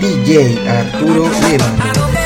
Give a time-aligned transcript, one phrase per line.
[0.00, 2.21] DJ Arturo Lema.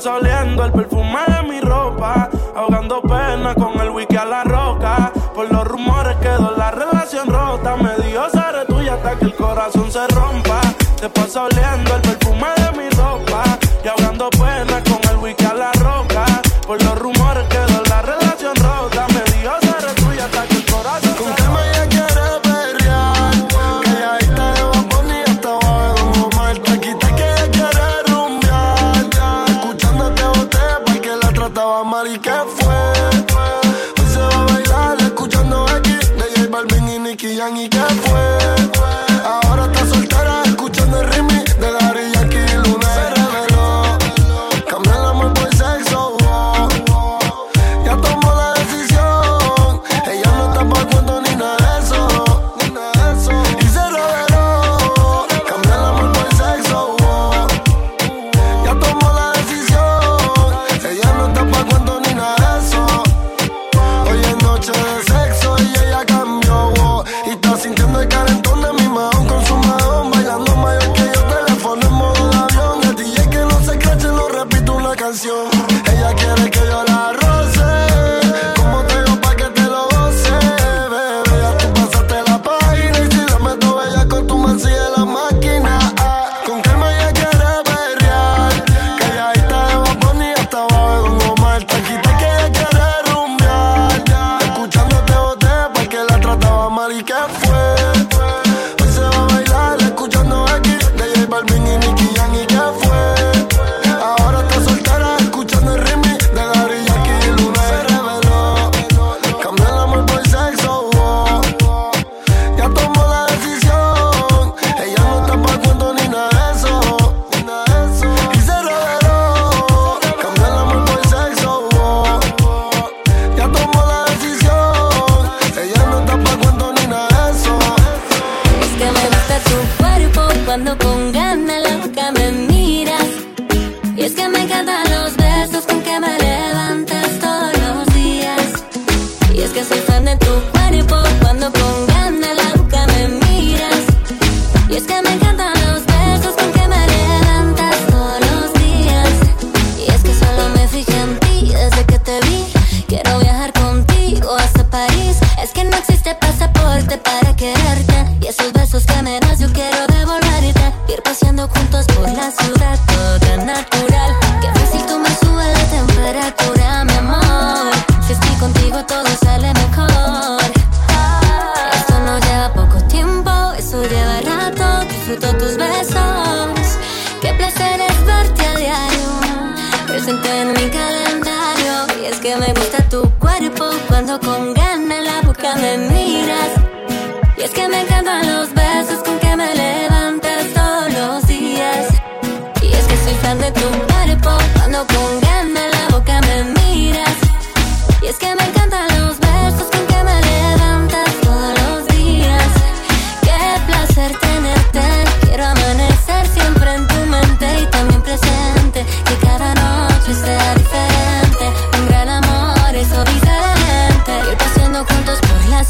[0.00, 2.30] estás oliendo el perfume de mi ropa.
[2.56, 5.12] Ahogando pena con el wiki a la roca.
[5.34, 7.76] Por los rumores quedó la relación rota.
[7.76, 10.60] Me dio seré tuya hasta que el corazón se rompa.
[10.98, 12.19] Te pasa oliendo el perfume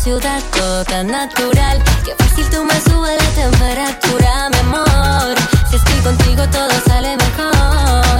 [0.03, 1.83] ciudad todo tan natural.
[2.05, 5.35] Qué fácil tú me subes la temperatura, mi amor.
[5.69, 8.19] Si estoy contigo todo sale mejor.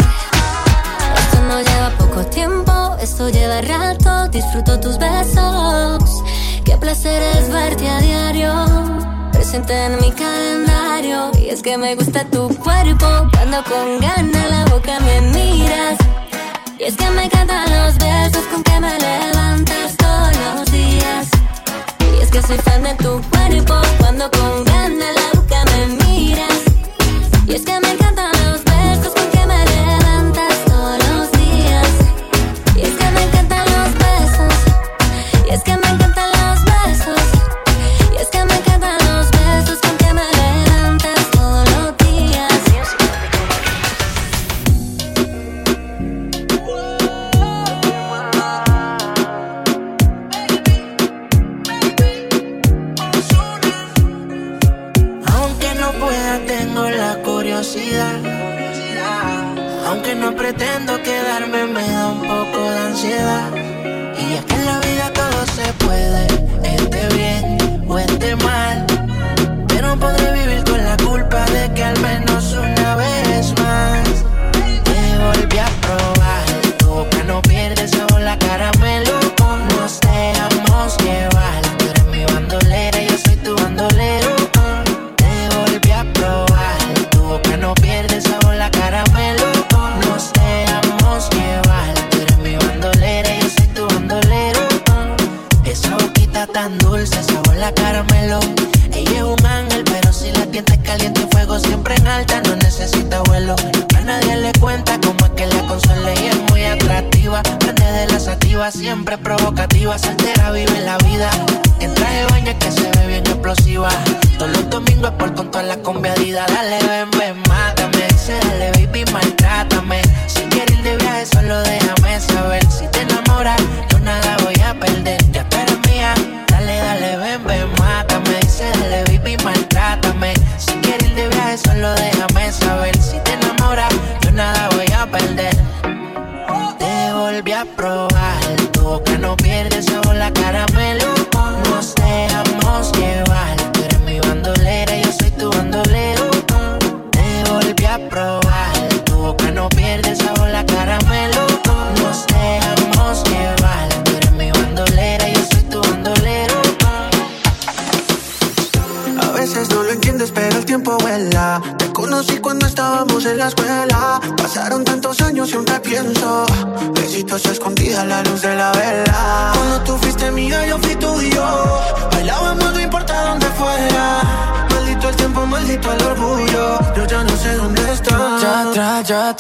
[1.23, 4.29] Esto no lleva poco tiempo, esto lleva rato.
[4.29, 6.23] Disfruto tus besos.
[6.65, 8.53] Qué placer es verte a diario
[9.33, 11.31] presente en mi calendario.
[11.41, 15.99] Y es que me gusta tu cuerpo, cuando con ganas la boca me miras.
[16.79, 20.00] Y es que me encantan los besos con que me levantas.
[22.47, 26.65] Soy fan de tu cuerpo cuando con ganas la boca me miras.
[27.47, 28.00] Y es que me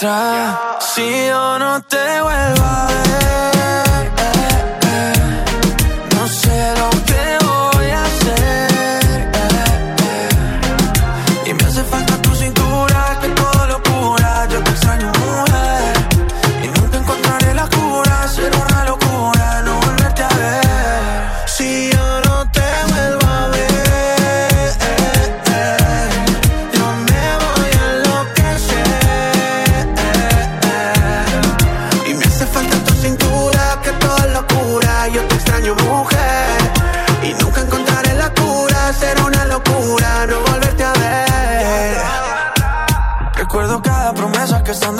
[0.00, 0.29] atrás.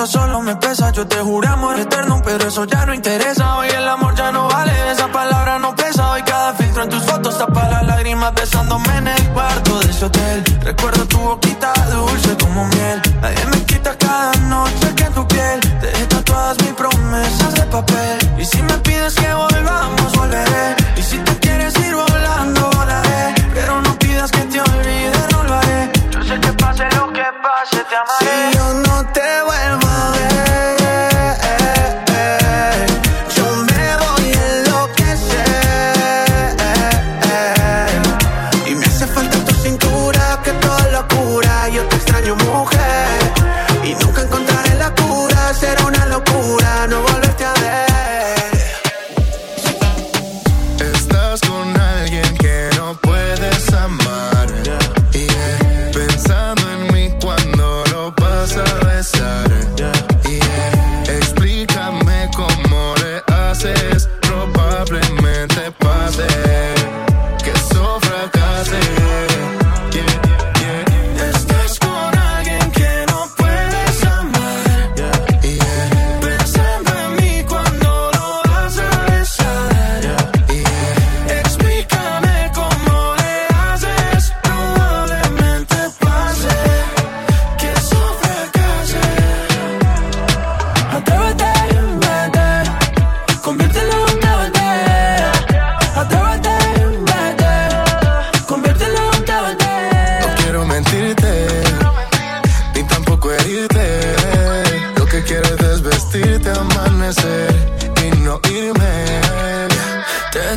[0.07, 0.91] solo me pesa.
[0.93, 3.57] Yo te juré amor eterno, pero eso ya no interesa.
[3.57, 6.13] Hoy el amor ya no vale, esa palabra no pesa.
[6.13, 10.05] Hoy cada filtro en tus fotos tapa las lágrimas besándome en el cuarto de ese
[10.05, 10.45] hotel.
[10.63, 13.03] Recuerdo tu boquita dulce como miel.
[13.21, 18.19] Nadie me quita cada noche que en tu piel te tatuadas mis promesas de papel.
[18.39, 19.50] Y si me pides que voy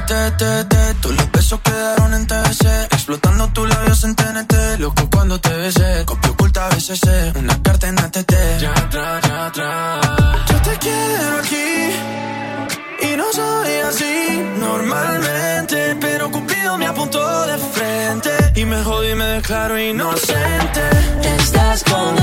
[0.05, 0.93] te.
[1.01, 2.65] Todos los besos quedaron en TBC.
[2.91, 4.79] Explotando tus labios en TNT.
[4.79, 6.05] Loco cuando te besé.
[6.05, 7.07] Copia oculta BCC.
[7.07, 7.33] Eh.
[7.35, 8.33] Una carta en ATT.
[8.59, 10.05] Ya atrás, ya atrás.
[10.49, 11.73] Yo te quiero aquí.
[13.01, 15.97] Y no soy así normalmente.
[15.99, 18.31] Pero Cupido me apuntó de frente.
[18.55, 20.81] Y me jodí y me declaro inocente.
[21.37, 22.22] Estás con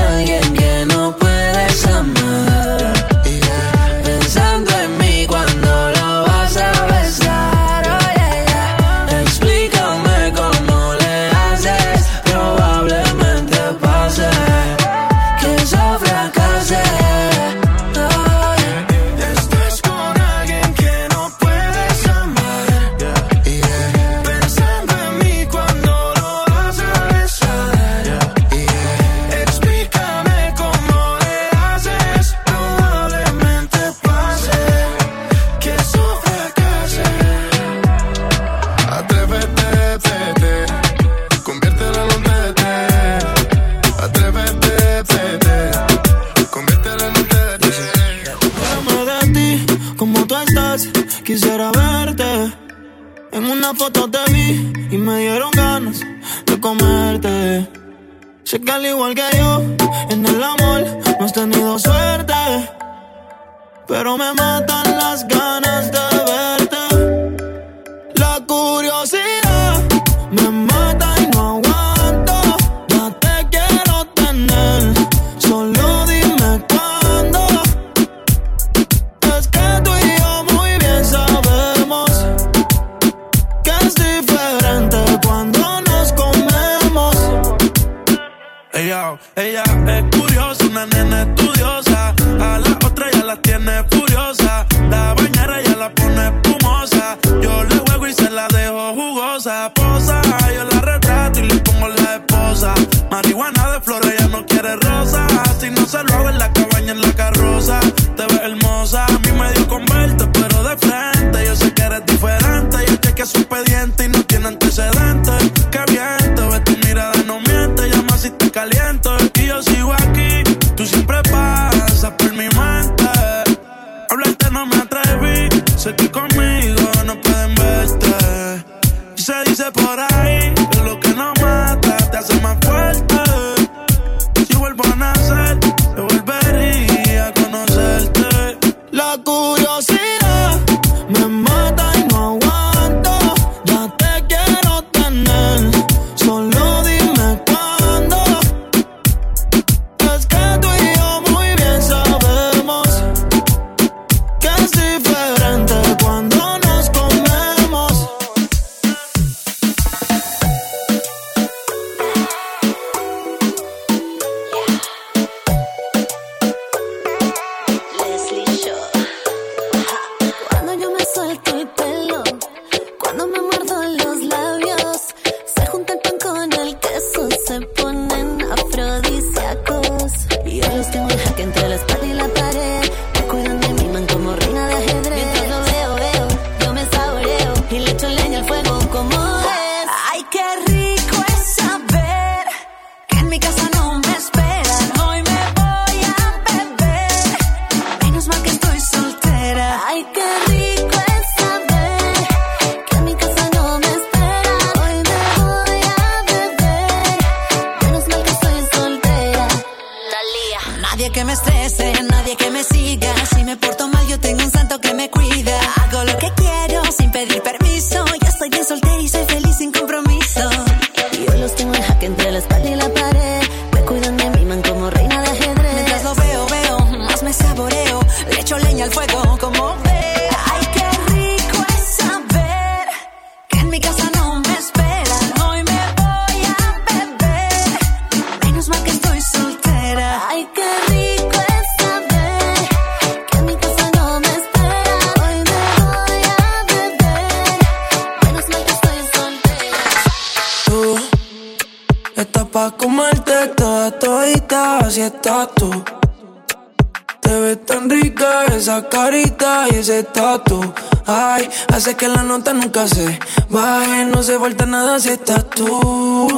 [265.13, 266.29] estás tú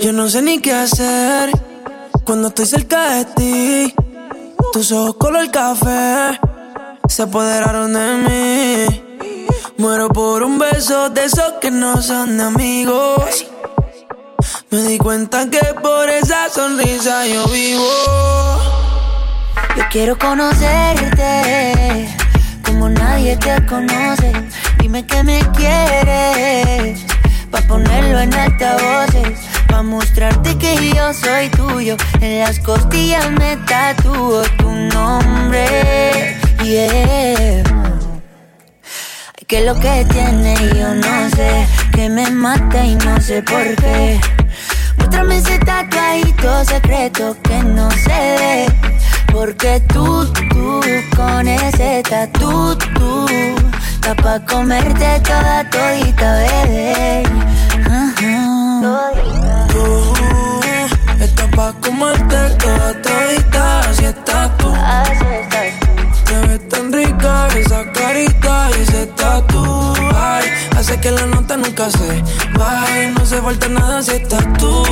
[0.00, 1.50] Yo no sé ni qué hacer
[2.24, 3.94] Cuando estoy cerca de ti
[4.72, 6.38] Tus ojos color café
[7.08, 9.06] Se apoderaron de mí
[9.78, 13.46] Muero por un beso de esos que no son de amigos.
[14.70, 17.86] Me di cuenta que por esa sonrisa yo vivo.
[19.76, 22.08] Yo quiero conocerte
[22.64, 24.32] como nadie te conoce.
[24.78, 27.04] Dime que me quieres
[27.50, 31.96] pa ponerlo en altavoces, pa mostrarte que yo soy tuyo.
[32.20, 36.36] En las costillas me tatúo tu nombre.
[36.62, 37.62] Yeah.
[39.36, 43.76] Ay, que lo que tiene yo no sé, que me mata y no sé por
[43.76, 44.20] qué.
[44.96, 48.66] Muéstrame ese tatuadito secreto que no se ve.
[49.32, 50.80] Porque tú, tú,
[51.14, 53.26] con ese tatu, tú,
[54.06, 57.22] está pa' comerte toda todita, bebé.
[57.90, 58.38] Ajá.
[59.72, 60.12] Tú
[61.20, 64.72] estás pa' comerte toda todita, así estás tú.
[64.74, 66.24] Así estás tú.
[66.24, 69.94] Te ves tan rica esa carita y ese tatu.
[70.14, 70.44] Ay,
[70.76, 72.22] hace que la nota nunca se
[72.56, 73.10] baje.
[73.10, 74.84] No se falta nada si estás tú.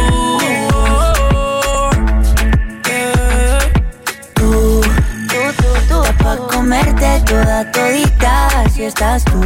[5.89, 9.41] Tú, pa' comerte toda todita, así estás tú.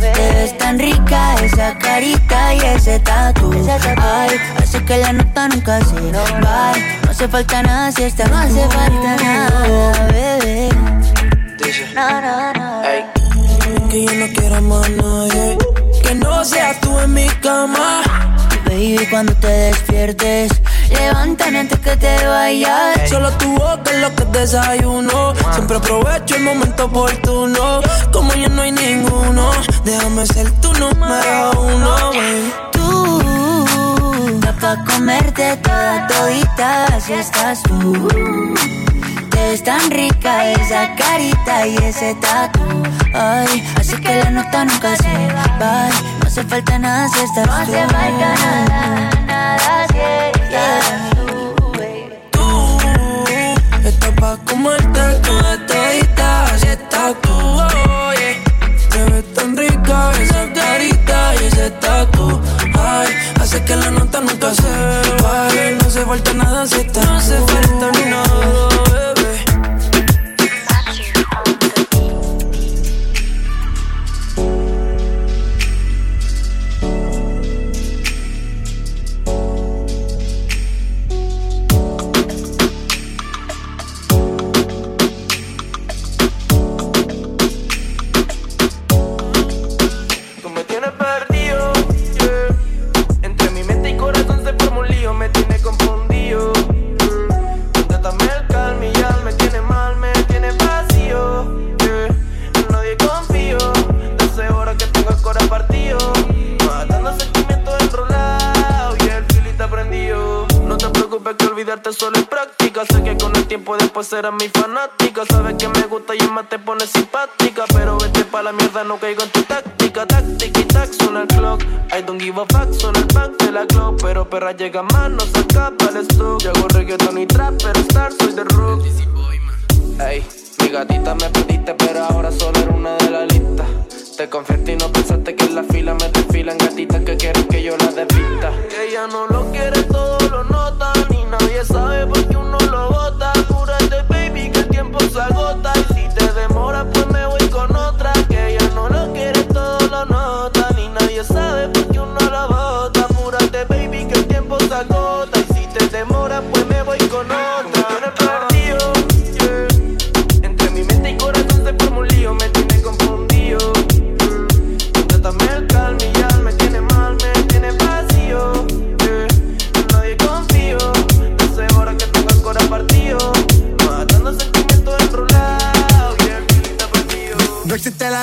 [0.00, 3.52] Te ves tan rica esa carita y ese tatu.
[3.96, 6.72] Ay, hace que la nota nunca se va.
[7.04, 10.68] No hace falta nada si estás No hace falta nada, bebé.
[11.94, 12.82] No, no, no.
[13.88, 15.58] Que yo no quiero más nadie.
[16.02, 18.33] Que no seas tú en mi cama.
[18.74, 20.50] Baby, cuando te despiertes,
[20.90, 23.08] levántame antes que te vayas.
[23.08, 25.32] Solo tu boca es lo que desayuno.
[25.52, 27.80] Siempre aprovecho el momento oportuno.
[28.12, 29.52] Como ya no hay ninguno,
[29.84, 32.52] déjame ser tu número uno, baby.
[32.72, 38.83] Tú, pa' comerte toda todita, así estás tú.
[39.34, 42.60] Te ves tan rica esa carita y ese tatu.
[43.12, 45.88] Ay, así que la nota nunca se va.
[46.20, 47.50] No hace falta nada si estás tú.
[47.50, 49.98] No hace falta nada, nada si
[50.38, 51.26] estás tú,
[51.72, 52.14] baby.
[52.30, 56.13] Tú estás pa' comerte toda todita,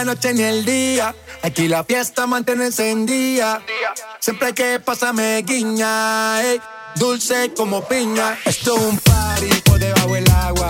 [0.06, 1.16] noche ni el día.
[1.44, 3.62] Aquí la fiesta mantiene encendida.
[4.20, 6.42] Siempre que pasa me guiña.
[6.42, 6.62] ey,
[6.96, 8.38] dulce como piña.
[8.46, 10.70] Esto es un party por debajo del agua.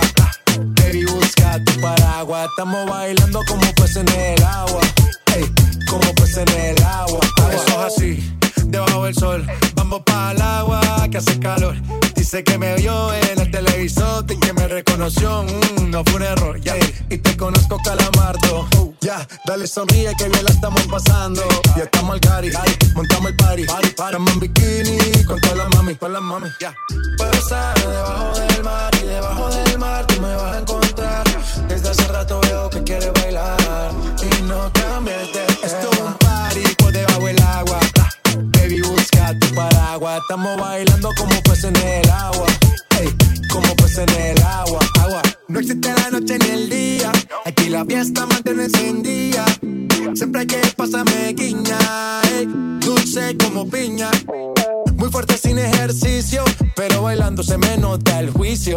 [0.58, 2.48] Baby, busca tu paraguas.
[2.50, 4.80] Estamos bailando como pues en el agua.
[5.34, 5.44] ey,
[5.88, 7.20] como pues en el agua.
[7.52, 9.46] Eso es así, debajo del sol.
[9.74, 11.76] Vamos para el agua que hace calor.
[12.22, 15.42] Dice que me vio en el televisor y que me reconoció.
[15.42, 16.76] mm, no fue un error, ya.
[17.10, 18.68] Y te conozco, calamardo.
[18.78, 21.42] Uh, ya, dale sonríe que bien la estamos pasando.
[21.76, 22.52] Ya estamos al cari,
[22.94, 23.62] montamos el party.
[23.82, 26.46] Estamos en bikini con todas las mami, con las mami.
[26.60, 26.72] Ya.
[27.18, 31.31] Puedo estar debajo del mar y debajo del mar tú me vas a encontrar.
[31.72, 36.60] Desde hace rato veo que quieres bailar y no cambies de Esto es un party
[36.76, 37.80] por debajo del agua.
[38.52, 40.20] Baby, busca tu paraguas.
[40.20, 42.46] Estamos bailando como pues en el agua.
[43.00, 43.08] Ey,
[43.50, 44.80] como pues en el agua.
[45.00, 45.22] Agua.
[45.48, 47.10] No existe la noche ni el día.
[47.46, 49.46] Aquí la fiesta mantiene encendida.
[50.14, 51.78] Siempre que pasa me guiña.
[52.36, 52.48] ey,
[52.80, 54.10] dulce como piña.
[54.96, 56.44] Muy fuerte sin ejercicio.
[56.76, 58.76] Pero bailando se me nota el juicio.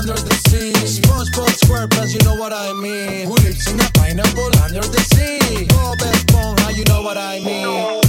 [0.00, 0.72] under the sea?
[0.72, 3.26] SpongeBob SquarePants, you know what I mean.
[3.28, 5.66] Who lives in a pineapple under the sea?
[5.68, 8.00] Bob Esponja, you know what I mean.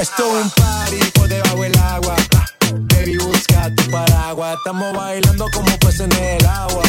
[0.00, 2.16] Esto es un party por debajo del agua.
[2.90, 4.56] Baby, busca tu paraguas.
[4.56, 6.81] Estamos bailando como pues en el agua.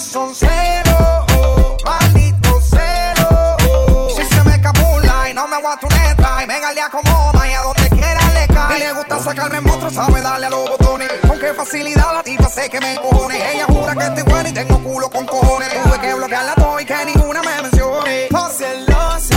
[0.00, 3.28] son cero, oh, maldito cero.
[3.68, 4.08] Oh.
[4.16, 7.52] Si se me capula y no me aguanto una extra, y me galea como y
[7.52, 8.76] a donde quiera le cae.
[8.78, 11.10] Y le gusta sacarme en monstruo, sabe darle a los botones.
[11.26, 13.42] Con qué facilidad la tipa sé que me cojones.
[13.52, 15.68] Ella jura que estoy buena y tengo culo con cojones.
[15.82, 18.26] Tuve que bloquearla todo y que ninguna me mencione.
[18.30, 19.36] Por celosa,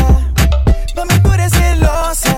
[0.95, 2.37] mami, tú eres celosa.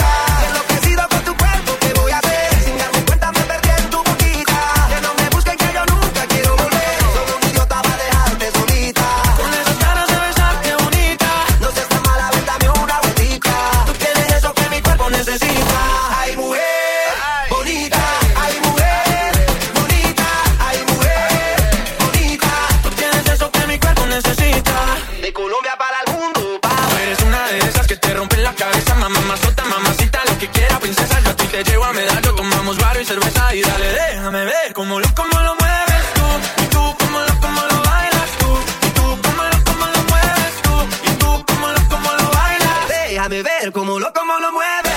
[33.53, 36.63] y dale, déjame ver cómo lo, cómo lo mueves tú.
[36.63, 38.47] Y tú, cómo lo, cómo lo bailas tú.
[38.87, 41.09] Y tú, cómo lo, cómo lo mueves tú.
[41.09, 42.87] Y tú, cómo lo, cómo lo bailas.
[42.87, 44.90] Déjame ver cómo lo, cómo lo mueves.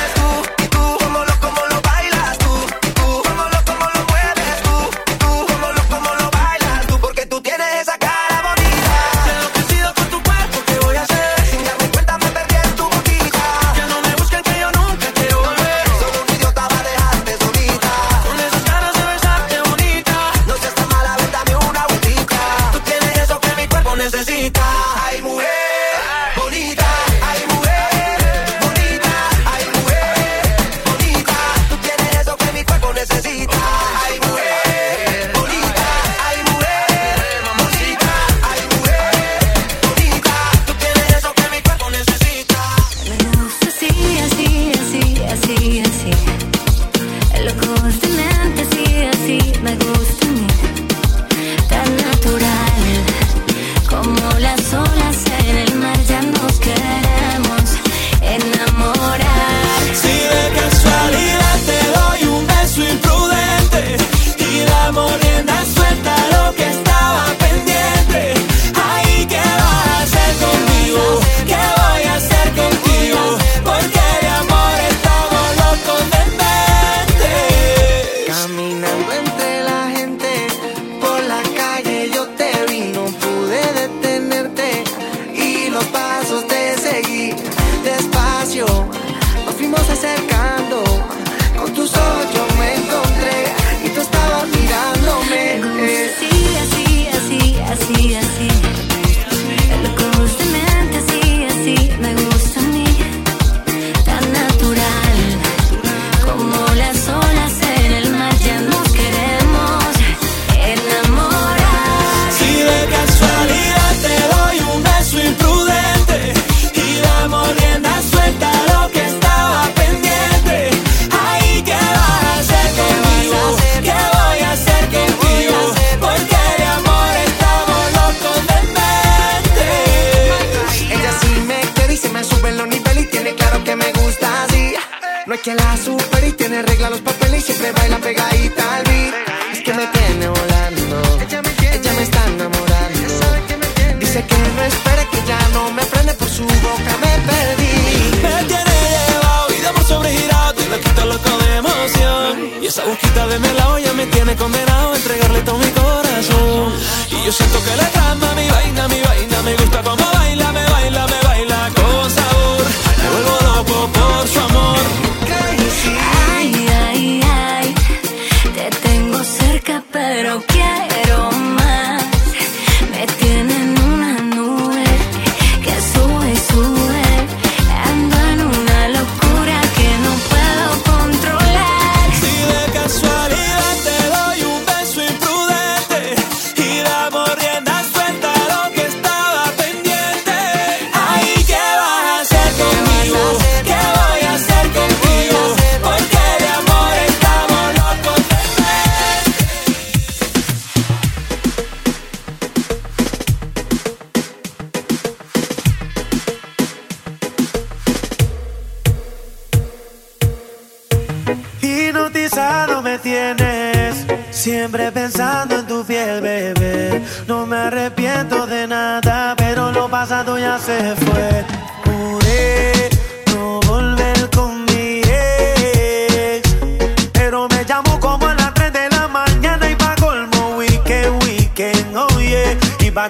[157.25, 157.94] yo siento que le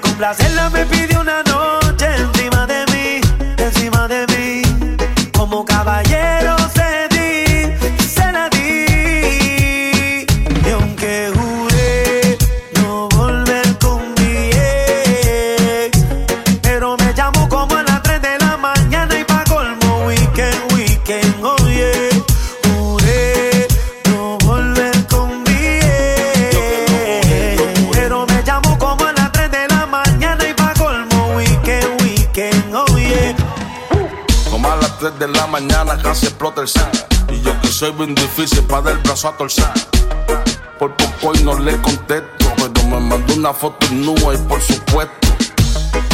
[0.05, 3.21] complacerla me pidió una noche encima de mí,
[3.57, 4.63] encima de mí.
[5.33, 6.57] Como caballero
[35.55, 36.93] mañana casi explota el sac.
[37.31, 39.71] Y yo que soy bien difícil para dar el brazo a torcer.
[40.81, 45.29] Por poco y no le contesto, pero me mandó una foto nua y por supuesto.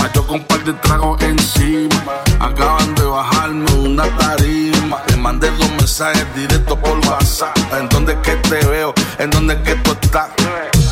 [0.02, 5.02] Ah, yo con un par de tragos encima, acaban de bajarme una tarima.
[5.08, 7.56] Le mandé dos mensajes directos por WhatsApp.
[7.78, 8.94] ¿En dónde es que te veo?
[9.18, 10.28] ¿En dónde es que tú estás?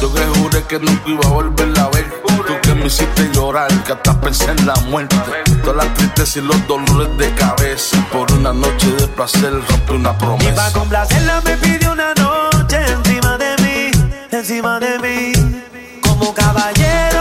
[0.00, 2.06] Yo que juré que nunca iba a volverla a ver.
[2.46, 5.16] Tú que me hiciste llorar, que hasta pensé en la muerte.
[5.62, 7.96] Todas las tristezas y los dolores de cabeza.
[8.12, 10.50] Por una noche de placer rompe una promesa.
[10.50, 13.90] Y para complacerla me pidió una noche encima de mí,
[14.30, 15.32] encima de mí.
[16.02, 17.17] Como caballero.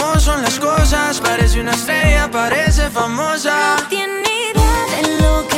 [0.00, 1.20] cómo son las cosas.
[1.20, 3.76] Parece una estrella, parece famosa.
[3.78, 4.22] No tiene
[4.52, 5.49] idea de lo que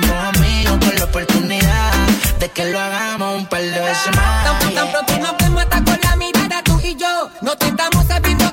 [0.00, 1.92] somos amigos con la oportunidad
[2.38, 4.60] de que lo hagamos un par de veces más.
[4.60, 8.06] Tan, tan pronto nos vemos hasta con la mirada tú y yo, no te estamos
[8.06, 8.49] sabiendo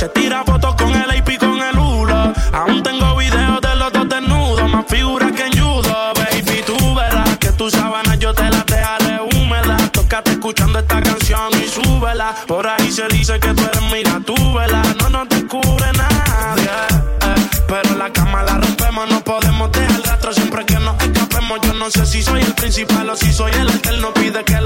[0.00, 2.32] Se tira fotos con el AP con el hula.
[2.54, 6.62] Aún tengo videos de los dos desnudos, más figuras que en judo, baby.
[6.64, 9.92] Tú verás que tus sábanas yo te las dejaré húmedas.
[9.92, 12.34] Tócate escuchando esta canción y súbela.
[12.46, 14.82] Por ahí se dice que tú eres mira, tú vela.
[15.02, 16.70] No nos descubre nadie.
[17.20, 21.60] Eh, pero la cama la rompemos, no podemos dejar rastro siempre que nos escapemos.
[21.60, 24.14] Yo no sé si soy el principal o si soy el eterno.
[24.14, 24.59] Pide que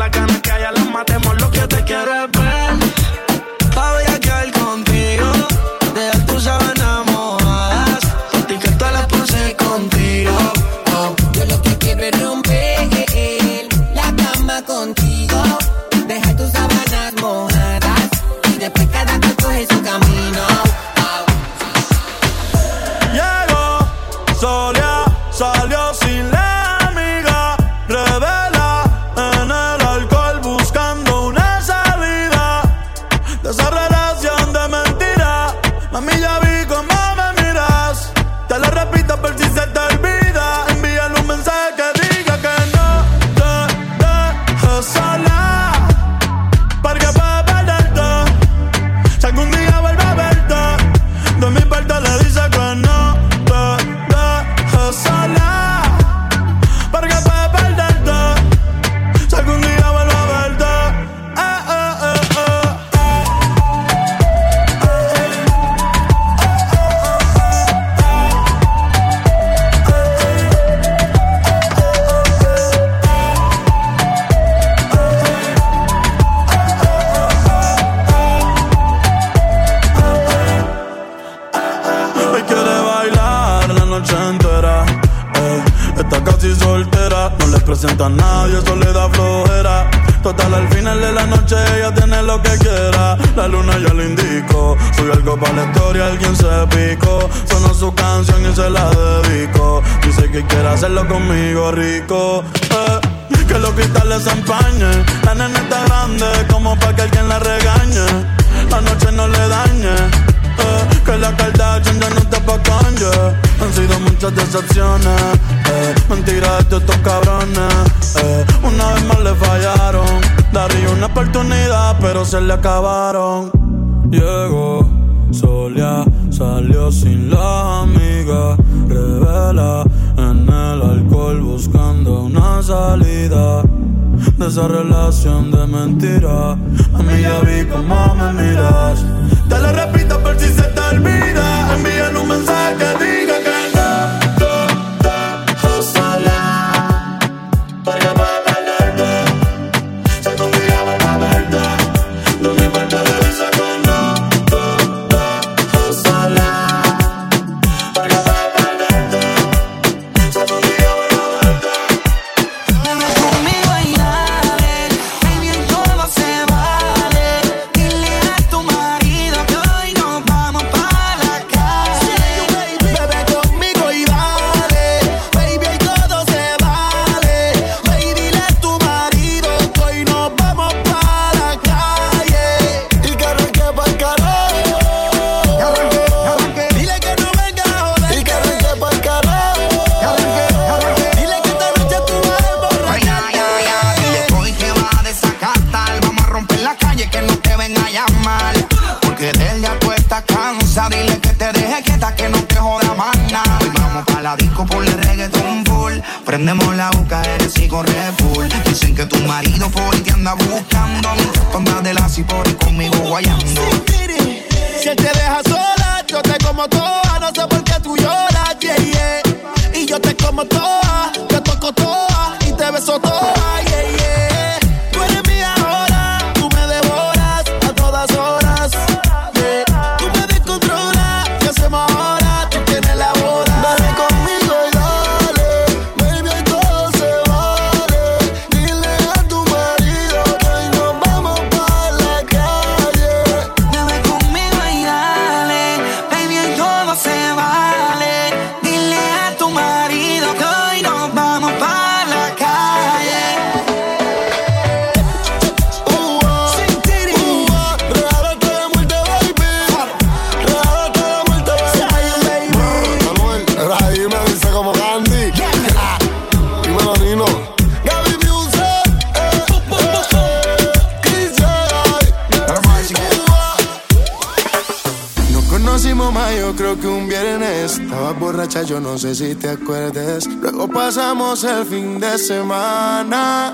[277.79, 280.27] Estabas borracha, yo no sé si te acuerdes.
[280.27, 283.49] Luego pasamos el fin de semana.
[283.49, 283.53] A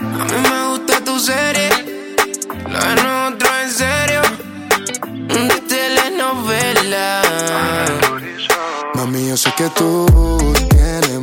[0.00, 1.70] mí me gusta tu serie,
[2.70, 4.22] la de nosotros en serio,
[5.28, 7.22] de telenovela.
[8.94, 10.06] Mami, yo sé que tú
[10.70, 11.13] tienes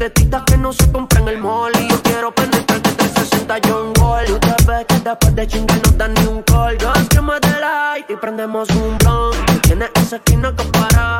[0.00, 1.72] de nalguitetitas que no se compra en el mall.
[1.78, 4.24] Y yo quiero penetrarte 360 John Wall.
[4.24, 6.78] Tú te ves que después de chingar no dan ni un call.
[6.78, 9.36] Yo me dé light y prendemos un blunt.
[9.62, 11.18] Tienes esa esquina que para.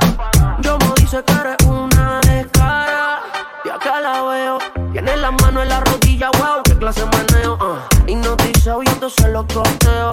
[0.63, 3.21] Yo me dice que eres una descara.
[3.65, 4.59] Y acá la veo.
[4.93, 7.59] Tiene la mano en la rodilla, wow, qué clase de meneo.
[7.61, 8.11] Uh.
[8.11, 10.11] Hipnotizado y entonces lo costeo.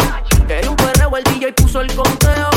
[0.47, 2.56] Quería un perreo, el DJ puso el conteo.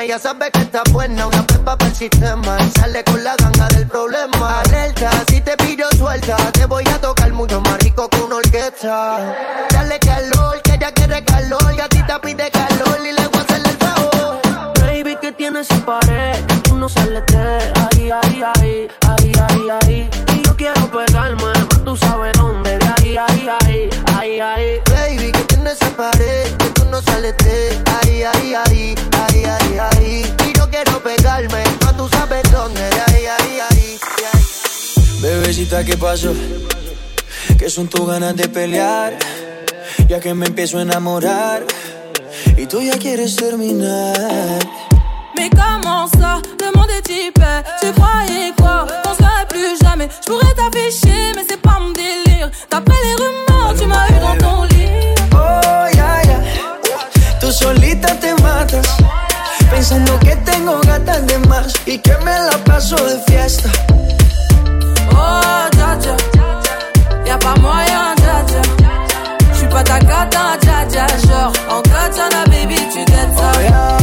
[0.00, 2.56] Sin ya sabes que está buena, una pepa para el sistema.
[2.60, 4.60] Y sale con la ganga del problema.
[4.60, 9.34] Alerta, si te pillo suelta, te voy a tocar mucho más rico que una orquesta.
[9.70, 13.76] Dale calor, que ella quiere calor, gatita pide calor y le voy a hacer el
[13.76, 14.40] favor.
[14.80, 19.68] Baby, que tienes esa pared que tú no sales de ahí, ahí, ahí, ahí, ahí,
[19.82, 20.10] ahí.
[20.34, 21.52] Y yo quiero pegarme,
[21.84, 24.80] tú sabes dónde, de ahí, ahí, ahí, ahí, ahí.
[24.90, 26.59] Baby, que tienes esa pared
[27.22, 30.34] no de ahí, ahí, ahí, ahí, ahí, ahí.
[30.48, 35.20] Y yo quiero pegarme, más tú sabes dónde, de ahí, ahí, ahí, de ahí.
[35.20, 36.32] Bebecita, ¿qué pasó?
[37.58, 39.18] Que son tus ganas de pelear?
[40.08, 41.64] Ya que me empiezo a enamorar.
[42.56, 44.58] Y tú ya quieres terminar.
[45.36, 47.62] Mais comment ça, le monde est hyper?
[47.80, 52.50] Tu croyais quoi, qu'on serait plus jamais Je pourrais t'afficher, mais c'est pas mon délire
[52.70, 55.69] D'après les rumeurs, tu m'as eu dans ton lit Oh.
[57.50, 58.86] Tú solita te matas.
[59.72, 61.74] Pensando que tengo gatas de más.
[61.84, 63.68] Y que me la paso de fiesta.
[65.12, 65.98] Oh, dja
[67.26, 68.44] Y'a pas moyen, dja
[69.52, 73.98] J'suis pas ta gata, dja Genre, en katana, baby, tu dettes ça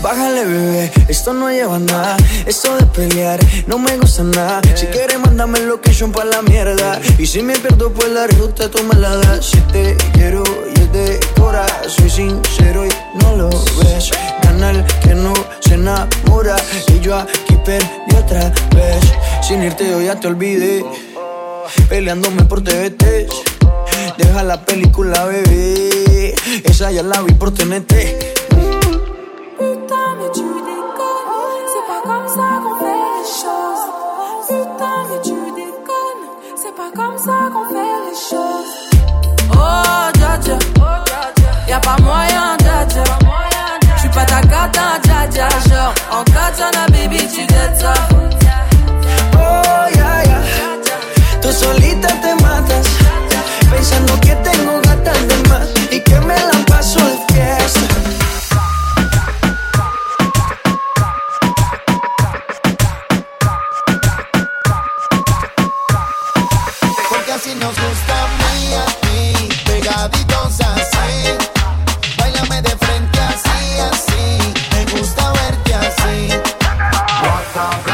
[0.00, 2.16] Bájale, bebé, esto no lleva nada.
[2.46, 4.60] Esto de pelear no me gusta nada.
[4.76, 7.00] Si quieres, mándame location pa' la mierda.
[7.18, 9.46] Y si me pierdo por la ruta, tú me la das.
[9.46, 10.44] Si te quiero
[10.76, 11.23] y es
[11.88, 12.88] soy sincero y
[13.22, 14.10] no lo ves.
[14.42, 16.56] Gana el que no se enamora.
[16.88, 19.02] Y yo aquí perdí otra vez.
[19.42, 20.84] Sin irte, yo ya te olvidé.
[21.88, 23.28] Peleándome por TVT.
[24.16, 26.34] Deja la película, bebé.
[26.64, 27.94] Esa ya la vi por TNT.
[29.58, 32.60] Putain, mais tu déconnes C'est pas comme ça
[34.48, 35.02] Putain,
[36.56, 38.53] C'est pas comme ça qu'on fait les choses
[41.74, 43.02] Y'a pas moyen, dja dja
[43.96, 47.94] J'suis pas ta gata, dja dja Genre, en katana, baby, tu dettes ça
[49.34, 50.38] Oh, ya, ya.
[51.42, 52.86] Tú solita te matas.
[53.68, 55.66] Pensando que tengo gatas de más.
[55.90, 56.20] Y que
[77.54, 77.93] 다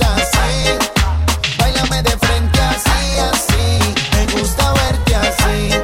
[0.00, 0.78] Así,
[1.58, 3.94] Bailame de frente así, así.
[4.12, 5.83] Me gusta verte así.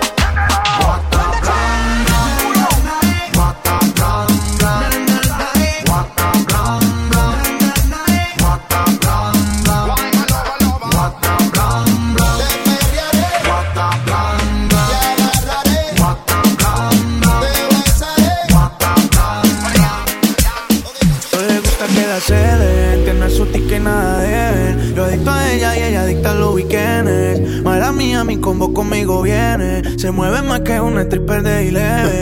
[31.01, 32.20] una stripper de Ile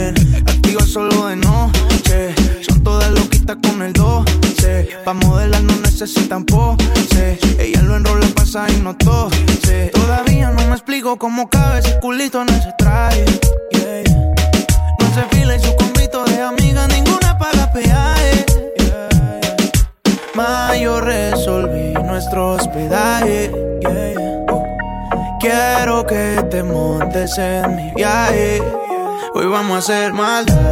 [29.89, 30.68] hacer maldad.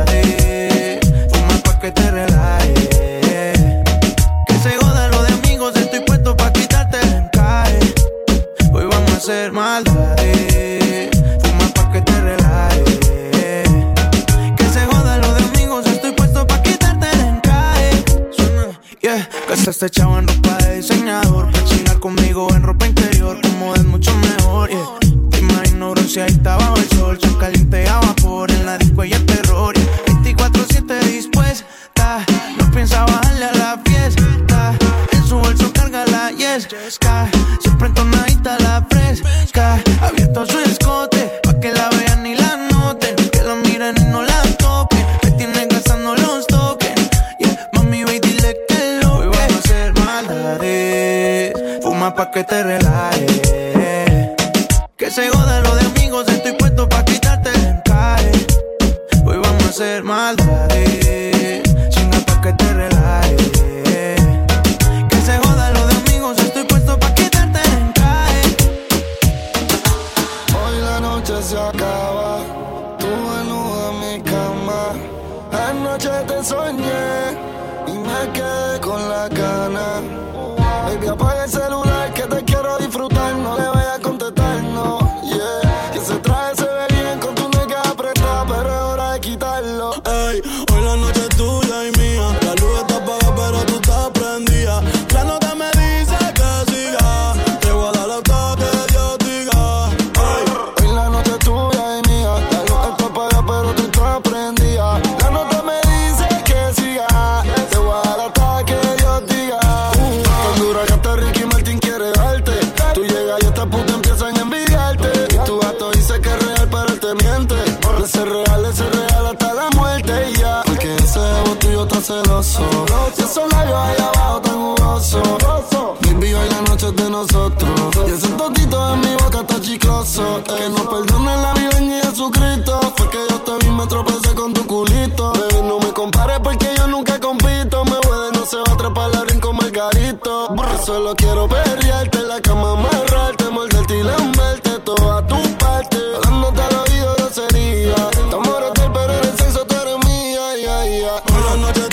[151.57, 151.86] no, no,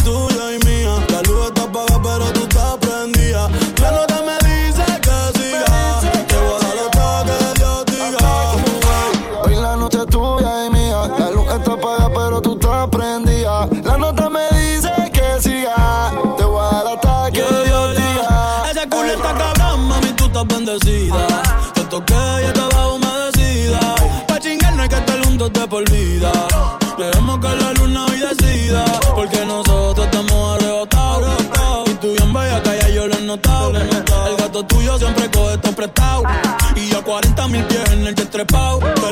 [38.55, 39.02] Oh.